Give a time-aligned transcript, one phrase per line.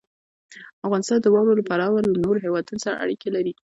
[0.87, 3.53] افغانستان د واوره له پلوه له نورو هېوادونو سره اړیکې لري.